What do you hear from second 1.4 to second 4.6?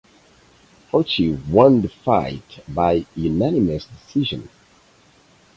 won the fight by unanimous decision.